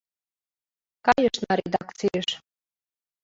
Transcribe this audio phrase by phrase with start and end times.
[1.05, 2.29] —Кайышна редакцийыш.